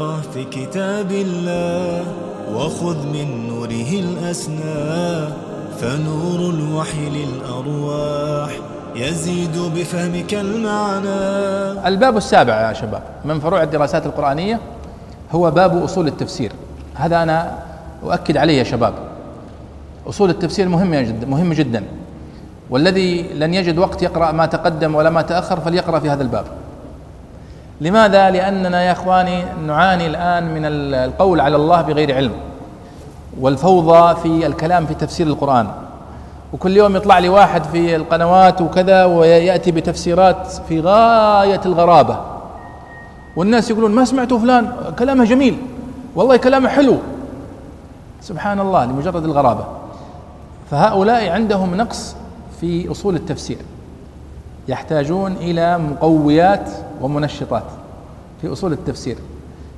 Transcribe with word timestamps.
تفقه 0.00 0.20
في 0.32 0.44
كتاب 0.44 1.10
الله 1.12 2.04
وخذ 2.54 3.06
من 3.06 3.48
نوره 3.48 3.90
الأسنى 3.92 5.28
فنور 5.80 6.50
الوحي 6.50 7.08
للأرواح 7.08 8.50
يزيد 8.96 9.58
بفهمك 9.74 10.34
المعنى. 10.34 11.88
الباب 11.88 12.16
السابع 12.16 12.68
يا 12.68 12.72
شباب 12.72 13.02
من 13.24 13.40
فروع 13.40 13.62
الدراسات 13.62 14.06
القرآنية 14.06 14.60
هو 15.32 15.50
باب 15.50 15.82
أصول 15.84 16.06
التفسير. 16.06 16.52
هذا 16.94 17.22
أنا 17.22 17.58
أؤكد 18.04 18.36
عليه 18.36 18.58
يا 18.58 18.64
شباب. 18.64 18.94
أصول 20.08 20.30
التفسير 20.30 20.68
مهمة 20.68 21.00
جدا 21.00 21.26
مهم 21.26 21.52
جدا. 21.52 21.84
والذي 22.70 23.22
لن 23.22 23.54
يجد 23.54 23.78
وقت 23.78 24.02
يقرأ 24.02 24.32
ما 24.32 24.46
تقدم 24.46 24.94
ولا 24.94 25.10
ما 25.10 25.22
تأخر 25.22 25.60
فليقرأ 25.60 25.98
في 25.98 26.10
هذا 26.10 26.22
الباب. 26.22 26.44
لماذا؟ 27.80 28.30
لأننا 28.30 28.82
يا 28.82 28.92
إخواني 28.92 29.44
نعاني 29.66 30.06
الآن 30.06 30.54
من 30.54 30.64
القول 30.64 31.40
على 31.40 31.56
الله 31.56 31.82
بغير 31.82 32.14
علم 32.14 32.32
والفوضى 33.40 34.20
في 34.20 34.46
الكلام 34.46 34.86
في 34.86 34.94
تفسير 34.94 35.26
القرآن. 35.26 35.66
وكل 36.52 36.76
يوم 36.76 36.96
يطلع 36.96 37.18
لي 37.18 37.28
واحد 37.28 37.64
في 37.64 37.96
القنوات 37.96 38.60
وكذا 38.60 39.04
ويأتي 39.04 39.70
بتفسيرات 39.70 40.46
في 40.68 40.80
غاية 40.80 41.60
الغرابة. 41.66 42.20
والناس 43.36 43.70
يقولون 43.70 43.90
ما 43.90 44.04
سمعتوا 44.04 44.38
فلان؟ 44.38 44.72
كلامه 44.98 45.24
جميل. 45.24 45.56
والله 46.16 46.36
كلامه 46.36 46.68
حلو. 46.68 46.96
سبحان 48.20 48.60
الله 48.60 48.84
لمجرد 48.84 49.24
الغرابة. 49.24 49.64
فهؤلاء 50.70 51.28
عندهم 51.30 51.74
نقص 51.74 52.16
في 52.60 52.90
أصول 52.90 53.16
التفسير. 53.16 53.58
يحتاجون 54.68 55.32
إلى 55.32 55.78
مقويات 55.78 56.70
ومنشطات 57.00 57.64
في 58.40 58.52
أصول 58.52 58.72
التفسير. 58.72 59.16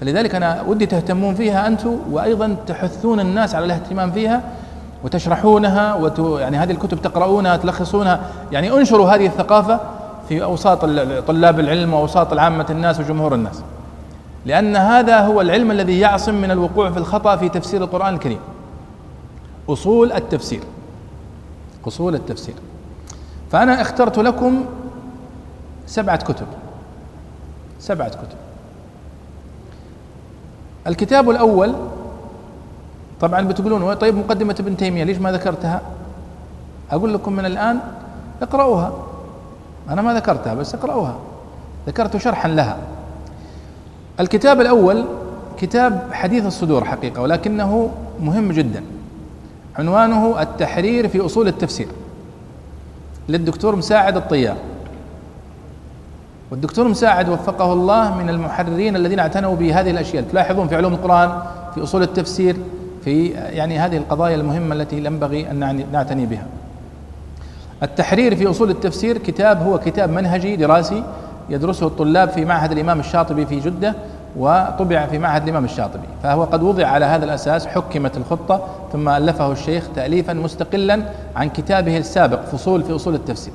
فلذلك 0.00 0.34
أنا 0.34 0.62
ودي 0.62 0.86
تهتمون 0.86 1.34
فيها 1.34 1.66
أنتم 1.66 1.96
وأيضا 2.10 2.56
تحثون 2.66 3.20
الناس 3.20 3.54
على 3.54 3.64
الاهتمام 3.64 4.12
فيها 4.12 4.42
وتشرحونها 5.04 5.94
وت... 5.94 6.40
يعني 6.40 6.56
هذه 6.56 6.70
الكتب 6.70 7.02
تقرؤونها 7.02 7.56
تلخصونها. 7.56 8.20
يعني 8.52 8.72
انشروا 8.72 9.10
هذه 9.10 9.26
الثقافة 9.26 9.80
في 10.28 10.42
أوساط 10.44 10.80
طلاب 11.26 11.60
العلم 11.60 11.94
وأوساط 11.94 12.32
العامة 12.32 12.66
الناس 12.70 13.00
وجمهور 13.00 13.34
الناس. 13.34 13.62
لأن 14.46 14.76
هذا 14.76 15.20
هو 15.20 15.40
العلم 15.40 15.70
الذي 15.70 16.00
يعصم 16.00 16.34
من 16.34 16.50
الوقوع 16.50 16.90
في 16.90 16.98
الخطأ 16.98 17.36
في 17.36 17.48
تفسير 17.48 17.82
القرآن 17.82 18.14
الكريم. 18.14 18.38
أصول 19.68 20.12
التفسير. 20.12 20.60
أصول 21.88 22.14
التفسير. 22.14 22.54
فأنا 23.50 23.80
اخترت 23.80 24.18
لكم 24.18 24.64
سبعة 25.86 26.16
كتب. 26.16 26.46
سبعة 27.80 28.08
كتب. 28.08 28.38
الكتاب 30.86 31.30
الأول 31.30 31.74
طبعا 33.20 33.40
بتقولون 33.40 33.94
طيب 33.94 34.14
مقدمة 34.14 34.56
ابن 34.60 34.76
تيمية 34.76 35.04
ليش 35.04 35.18
ما 35.18 35.32
ذكرتها؟ 35.32 35.80
أقول 36.90 37.14
لكم 37.14 37.32
من 37.32 37.44
الآن 37.44 37.80
اقرأوها. 38.42 38.92
أنا 39.88 40.02
ما 40.02 40.14
ذكرتها 40.14 40.54
بس 40.54 40.74
اقرأوها. 40.74 41.18
ذكرت 41.86 42.16
شرحا 42.16 42.48
لها. 42.48 42.76
الكتاب 44.20 44.60
الأول 44.60 45.04
كتاب 45.58 46.08
حديث 46.12 46.46
الصدور 46.46 46.84
حقيقة 46.84 47.22
ولكنه 47.22 47.90
مهم 48.20 48.52
جدا. 48.52 48.84
عنوانه 49.78 50.42
التحرير 50.42 51.08
في 51.08 51.26
أصول 51.26 51.48
التفسير. 51.48 51.88
للدكتور 53.28 53.76
مساعد 53.76 54.16
الطيار. 54.16 54.56
والدكتور 56.50 56.88
مساعد 56.88 57.28
وفقه 57.28 57.72
الله 57.72 58.14
من 58.14 58.28
المحررين 58.28 58.96
الذين 58.96 59.18
اعتنوا 59.18 59.56
بهذه 59.56 59.90
الأشياء. 59.90 60.24
تلاحظون 60.30 60.68
في 60.68 60.76
علوم 60.76 60.94
القرآن 60.94 61.32
في 61.74 61.82
أصول 61.82 62.02
التفسير 62.02 62.56
في 63.04 63.26
يعني 63.28 63.78
هذه 63.78 63.96
القضايا 63.96 64.34
المهمة 64.34 64.74
التي 64.74 64.96
ينبغي 64.96 65.50
أن 65.50 65.86
نعتني 65.92 66.26
بها. 66.26 66.46
التحرير 67.82 68.36
في 68.36 68.50
أصول 68.50 68.70
التفسير 68.70 69.18
كتاب 69.18 69.62
هو 69.62 69.78
كتاب 69.78 70.10
منهجي 70.10 70.56
دراسي 70.56 71.02
يدرسه 71.50 71.86
الطلاب 71.86 72.28
في 72.28 72.44
معهد 72.44 72.72
الإمام 72.72 73.00
الشاطبي 73.00 73.46
في 73.46 73.60
جدة 73.60 73.94
وطبع 74.36 75.06
في 75.06 75.18
معهد 75.18 75.42
الإمام 75.42 75.64
الشاطبي. 75.64 76.06
فهو 76.22 76.44
قد 76.44 76.62
وضع 76.62 76.86
على 76.86 77.04
هذا 77.04 77.24
الأساس 77.24 77.66
حكمت 77.66 78.16
الخطة 78.16 78.66
ثم 78.92 79.08
ألفه 79.08 79.52
الشيخ 79.52 79.84
تاليفا 79.94 80.32
مستقلا 80.32 81.02
عن 81.36 81.48
كتابه 81.48 81.96
السابق 81.96 82.44
فصول 82.44 82.82
في 82.82 82.96
أصول 82.96 83.14
التفسير. 83.14 83.54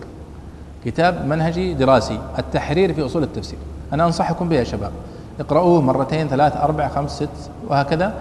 كتاب 0.86 1.25
منهجي 1.28 1.74
دراسي 1.74 2.19
التحرير 2.40 2.94
في 2.94 3.06
أصول 3.06 3.24
التفسير. 3.24 3.59
أنا 3.94 4.06
أنصحكم 4.06 4.50
به 4.50 4.56
يا 4.56 4.64
شباب. 4.64 4.92
اقرأوه 5.40 5.81
مرتين 5.81 6.28
ثلاث 6.28 6.58
أربع 6.58 6.88
خمس 6.88 7.12
ست 7.12 7.52
وهكذا 7.68 8.14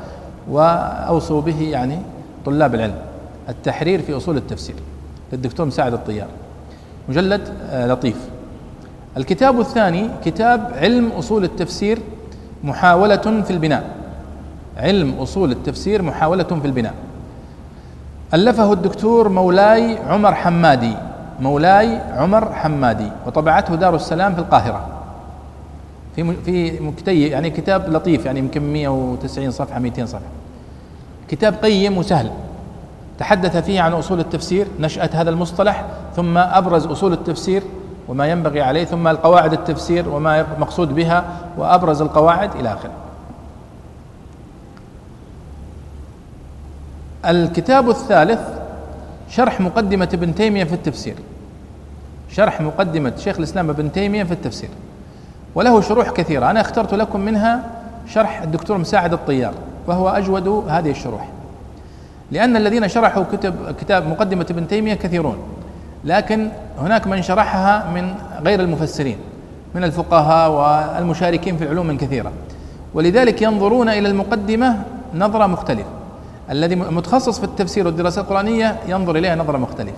وأوصوا 0.50 1.41
به 1.41 1.62
يعني 1.62 1.99
طلاب 2.44 2.75
العلم. 2.75 2.99
التحرير 3.49 4.03
في 4.03 4.16
أصول 4.16 4.37
التفسير. 4.37 4.76
للدكتور 5.32 5.66
مساعد 5.66 5.93
الطيار. 5.93 6.28
مجلد 7.09 7.54
آه، 7.70 7.87
لطيف. 7.87 8.16
الكتاب 9.16 9.60
الثاني 9.60 10.09
كتاب 10.25 10.72
علم 10.76 11.09
أصول 11.19 11.44
التفسير 11.44 11.99
محاولة 12.65 13.43
في 13.43 13.50
البناء. 13.50 13.84
علم 14.76 15.15
أصول 15.19 15.50
التفسير 15.50 16.03
محاولة 16.03 16.43
في 16.43 16.66
البناء. 16.66 16.94
ألفه 18.34 18.72
الدكتور 18.72 19.28
مولاي 19.28 19.99
عمر 19.99 20.34
حمادي. 20.34 20.94
مولاي 21.40 22.00
عمر 22.16 22.52
حمادي 22.52 23.10
وطبعته 23.26 23.74
دار 23.74 23.94
السلام 23.94 24.34
في 24.34 24.40
القاهرة. 24.40 24.88
في 26.16 26.34
في 26.44 26.80
مكتي 26.80 27.28
يعني 27.28 27.50
كتاب 27.50 27.88
لطيف 27.88 28.26
يعني 28.26 28.38
يمكن 28.38 28.72
190 28.72 29.50
صفحة 29.50 29.78
200 29.78 30.06
صفحة. 30.06 30.20
كتاب 31.28 31.54
قيم 31.54 31.98
وسهل. 31.98 32.30
تحدث 33.18 33.56
فيه 33.56 33.80
عن 33.80 33.92
أصول 33.92 34.20
التفسير 34.20 34.66
نشأة 34.80 35.10
هذا 35.12 35.30
المصطلح 35.30 35.84
ثم 36.16 36.38
أبرز 36.38 36.86
أصول 36.86 37.12
التفسير 37.12 37.62
وما 38.08 38.26
ينبغي 38.26 38.62
عليه 38.62 38.84
ثم 38.84 39.08
القواعد 39.08 39.52
التفسير 39.52 40.08
وما 40.08 40.46
مقصود 40.58 40.94
بها 40.94 41.24
وأبرز 41.58 42.02
القواعد 42.02 42.54
إلى 42.54 42.72
آخره. 42.72 42.90
الكتاب 47.26 47.90
الثالث 47.90 48.40
شرح 49.28 49.60
مقدمة 49.60 50.08
ابن 50.14 50.34
تيمية 50.34 50.64
في 50.64 50.72
التفسير. 50.72 51.14
شرح 52.30 52.60
مقدمة 52.60 53.12
شيخ 53.16 53.36
الإسلام 53.36 53.70
ابن 53.70 53.92
تيمية 53.92 54.24
في 54.24 54.32
التفسير. 54.32 54.70
وله 55.54 55.80
شروح 55.80 56.10
كثيرة. 56.10 56.50
أنا 56.50 56.60
اخترت 56.60 56.94
لكم 56.94 57.20
منها 57.20 57.62
شرح 58.06 58.42
الدكتور 58.42 58.78
مساعد 58.78 59.12
الطيار 59.12 59.52
وهو 59.86 60.08
أجود 60.08 60.48
هذه 60.69 60.90
الشروح. 60.90 61.28
لأن 62.30 62.56
الذين 62.56 62.88
شرحوا 62.88 63.24
كتب 63.32 63.54
كتاب 63.80 64.08
مقدمة 64.08 64.46
ابن 64.50 64.69
تيمية 64.69 64.94
كثيرون 64.94 65.36
لكن 66.04 66.48
هناك 66.78 67.06
من 67.06 67.22
شرحها 67.22 67.90
من 67.94 68.14
غير 68.44 68.60
المفسرين 68.60 69.16
من 69.74 69.84
الفقهاء 69.84 70.50
والمشاركين 70.50 71.56
في 71.56 71.64
العلوم 71.64 71.96
كثيرة. 71.96 72.32
ولذلك 72.94 73.42
ينظرون 73.42 73.88
إلى 73.88 74.08
المقدمة 74.08 74.82
نظرة 75.14 75.46
مختلفة. 75.46 75.90
الذي 76.50 76.76
متخصص 76.76 77.38
في 77.38 77.44
التفسير 77.44 77.86
والدراسات 77.86 78.24
القرآنية 78.24 78.76
ينظر 78.88 79.16
إليها 79.16 79.36
نظرة 79.36 79.58
مختلفة. 79.58 79.96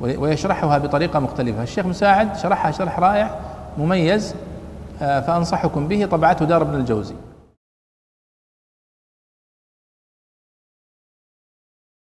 ويشرحها 0.00 0.78
بطريقة 0.78 1.18
مختلفة. 1.18 1.62
الشيخ 1.62 1.86
مساعد 1.86 2.36
شرحها 2.36 2.70
شرح 2.70 2.98
رائع 2.98 3.30
مميز 3.78 4.34
آه، 5.02 5.20
فأنصحكم 5.20 5.88
به 5.88 6.06
طبعته 6.06 6.44
دار 6.44 6.62
ابن 6.62 6.74
الجوزي. 6.74 7.14